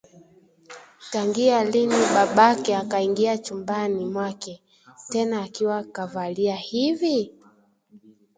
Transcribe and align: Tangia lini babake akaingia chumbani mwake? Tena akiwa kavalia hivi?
Tangia 1.11 1.63
lini 1.63 1.95
babake 2.13 2.75
akaingia 2.75 3.37
chumbani 3.37 4.05
mwake? 4.05 4.63
Tena 5.11 5.41
akiwa 5.43 5.83
kavalia 5.83 6.55
hivi? 6.55 7.33